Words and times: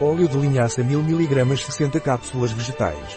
Óleo 0.00 0.26
de 0.26 0.36
linhaça 0.36 0.82
1000 0.82 0.98
mg 0.98 1.56
60 1.56 2.00
cápsulas 2.00 2.50
vegetais. 2.50 3.16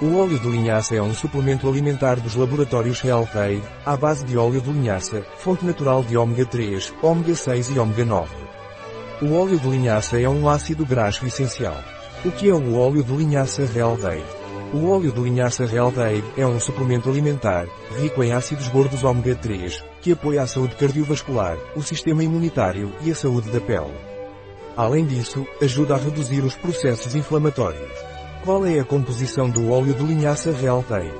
O 0.00 0.16
óleo 0.18 0.38
de 0.38 0.48
linhaça 0.48 0.94
é 0.94 1.02
um 1.02 1.12
suplemento 1.12 1.68
alimentar 1.68 2.20
dos 2.20 2.36
laboratórios 2.36 3.02
Health 3.02 3.34
Aid, 3.34 3.62
à 3.84 3.96
base 3.96 4.24
de 4.24 4.38
óleo 4.38 4.60
de 4.60 4.70
linhaça, 4.70 5.26
fonte 5.36 5.64
natural 5.64 6.04
de 6.04 6.16
ômega 6.16 6.46
3, 6.46 6.94
ômega 7.02 7.34
6 7.34 7.70
e 7.70 7.78
ômega 7.80 8.04
9. 8.04 8.28
O 9.22 9.34
óleo 9.34 9.58
de 9.58 9.68
linhaça 9.68 10.20
é 10.20 10.28
um 10.28 10.48
ácido 10.48 10.86
graxo 10.86 11.26
essencial. 11.26 11.76
O 12.24 12.30
que 12.30 12.48
é 12.48 12.54
o 12.54 12.76
óleo 12.76 13.02
de 13.02 13.12
linhaça 13.12 13.62
Health 13.62 14.06
Aid? 14.06 14.26
O 14.72 14.88
óleo 14.90 15.10
de 15.10 15.20
linhaça 15.20 15.64
Health 15.64 15.98
Aid 15.98 16.24
é 16.36 16.46
um 16.46 16.60
suplemento 16.60 17.10
alimentar, 17.10 17.66
rico 18.00 18.22
em 18.22 18.32
ácidos 18.32 18.68
gordos 18.68 19.02
ômega 19.02 19.34
3, 19.34 19.84
que 20.00 20.12
apoia 20.12 20.42
a 20.42 20.46
saúde 20.46 20.76
cardiovascular, 20.76 21.58
o 21.74 21.82
sistema 21.82 22.22
imunitário 22.22 22.92
e 23.02 23.10
a 23.10 23.14
saúde 23.14 23.50
da 23.50 23.60
pele. 23.60 24.13
Além 24.76 25.06
disso, 25.06 25.46
ajuda 25.62 25.94
a 25.94 25.98
reduzir 25.98 26.42
os 26.42 26.56
processos 26.56 27.14
inflamatórios. 27.14 27.92
Qual 28.44 28.66
é 28.66 28.80
a 28.80 28.84
composição 28.84 29.48
do 29.48 29.70
óleo 29.70 29.94
de 29.94 30.02
linhaça 30.02 30.50
Health 30.50 30.92
Aid? 30.92 31.14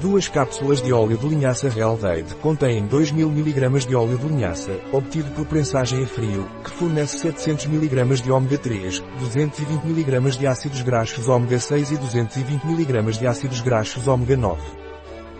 Duas 0.00 0.28
cápsulas 0.28 0.82
de 0.82 0.92
óleo 0.92 1.16
de 1.16 1.26
linhaça 1.26 1.68
Health 1.68 2.04
Aid 2.04 2.34
contêm 2.42 2.84
2000 2.84 3.28
mg 3.28 3.86
de 3.86 3.94
óleo 3.94 4.18
de 4.18 4.26
linhaça, 4.26 4.72
obtido 4.92 5.30
por 5.30 5.46
prensagem 5.46 6.02
a 6.02 6.06
frio, 6.06 6.46
que 6.64 6.70
fornece 6.70 7.18
700 7.18 7.66
mg 7.66 8.22
de 8.22 8.30
ômega 8.30 8.58
3, 8.58 9.02
220 9.20 9.84
mg 9.84 10.38
de 10.38 10.46
ácidos 10.46 10.82
graxos 10.82 11.28
ômega 11.28 11.60
6 11.60 11.92
e 11.92 11.96
220 11.96 12.64
mg 12.64 13.18
de 13.18 13.26
ácidos 13.26 13.60
graxos 13.60 14.08
ômega 14.08 14.36
9. 14.36 14.60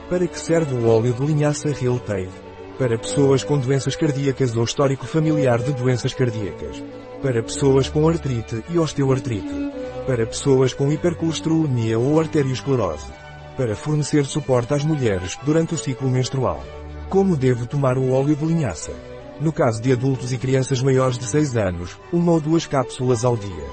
Para 0.09 0.27
que 0.27 0.39
serve 0.39 0.75
o 0.77 0.89
óleo 0.89 1.13
de 1.13 1.27
linhaça 1.27 1.69
Health 1.69 2.11
Aid? 2.11 2.46
Para 2.79 2.99
pessoas 2.99 3.43
com 3.43 3.57
doenças 3.59 3.97
cardíacas 3.97 4.55
ou 4.55 4.63
histórico 4.63 5.07
familiar 5.07 5.63
de 5.63 5.73
doenças 5.73 6.13
cardíacas. 6.13 6.85
Para 7.23 7.43
pessoas 7.43 7.89
com 7.89 8.07
artrite 8.07 8.63
e 8.69 8.79
osteoartrite. 8.79 9.73
Para 10.07 10.27
pessoas 10.27 10.75
com 10.75 10.93
hipercolesterolemia 10.93 11.99
ou 11.99 12.21
arteriosclerose. 12.21 13.11
Para 13.57 13.75
fornecer 13.75 14.27
suporte 14.27 14.75
às 14.75 14.85
mulheres 14.85 15.39
durante 15.43 15.73
o 15.73 15.79
ciclo 15.79 16.11
menstrual. 16.11 16.63
Como 17.09 17.35
devo 17.35 17.67
tomar 17.67 17.97
o 17.97 18.13
óleo 18.13 18.37
de 18.37 18.45
linhaça? 18.45 18.93
No 19.41 19.55
caso 19.55 19.81
de 19.81 19.91
adultos 19.91 20.31
e 20.31 20.37
crianças 20.37 20.83
maiores 20.83 21.17
de 21.17 21.25
6 21.25 21.57
anos, 21.57 21.99
uma 22.13 22.33
ou 22.33 22.41
duas 22.43 22.67
cápsulas 22.67 23.25
ao 23.25 23.39
dia. 23.39 23.65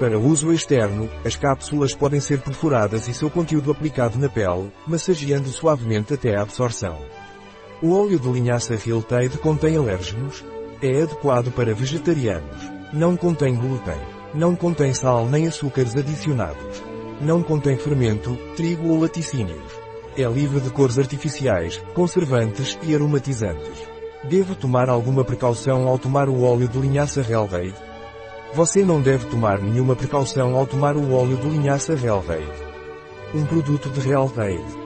Para 0.00 0.18
uso 0.18 0.52
externo, 0.52 1.08
as 1.24 1.36
cápsulas 1.36 1.94
podem 1.94 2.18
ser 2.18 2.40
perfuradas 2.40 3.06
e 3.06 3.14
seu 3.14 3.30
conteúdo 3.30 3.70
aplicado 3.70 4.18
na 4.18 4.28
pele, 4.28 4.72
massageando 4.84 5.48
suavemente 5.48 6.12
até 6.12 6.34
a 6.34 6.42
absorção. 6.42 6.98
O 7.82 7.92
óleo 7.92 8.18
de 8.18 8.26
linhaça 8.26 8.74
Hiltaid 8.74 9.36
contém 9.36 9.76
alérgenos? 9.76 10.42
É 10.80 11.02
adequado 11.02 11.52
para 11.52 11.74
vegetarianos. 11.74 12.70
Não 12.90 13.14
contém 13.18 13.54
glúten. 13.54 14.00
Não 14.32 14.56
contém 14.56 14.94
sal 14.94 15.26
nem 15.26 15.46
açúcares 15.46 15.94
adicionados. 15.94 16.82
Não 17.20 17.42
contém 17.42 17.76
fermento, 17.76 18.34
trigo 18.56 18.88
ou 18.88 19.00
laticínios. 19.00 19.72
É 20.16 20.24
livre 20.24 20.60
de 20.60 20.70
cores 20.70 20.98
artificiais, 20.98 21.76
conservantes 21.94 22.78
e 22.82 22.94
aromatizantes. 22.94 23.86
Devo 24.24 24.54
tomar 24.54 24.88
alguma 24.88 25.22
precaução 25.22 25.86
ao 25.86 25.98
tomar 25.98 26.30
o 26.30 26.44
óleo 26.44 26.68
de 26.68 26.78
linhaça 26.78 27.20
Helveid? 27.20 27.74
Você 28.54 28.82
não 28.86 29.02
deve 29.02 29.26
tomar 29.26 29.60
nenhuma 29.60 29.94
precaução 29.94 30.56
ao 30.56 30.66
tomar 30.66 30.96
o 30.96 31.12
óleo 31.12 31.36
de 31.36 31.46
linhaça 31.46 31.92
Helveid. 31.92 32.50
Um 33.34 33.44
produto 33.44 33.90
de 33.90 34.08
Helveid. 34.08 34.85